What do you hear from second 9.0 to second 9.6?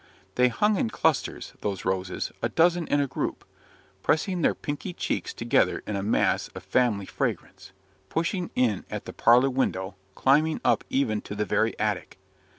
the parlour